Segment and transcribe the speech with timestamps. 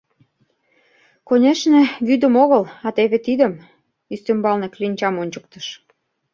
[1.27, 3.53] Конешне, вӱдым огыл, а теве тидым,—
[4.13, 5.67] ӱстембалне кленчам ончыктыш.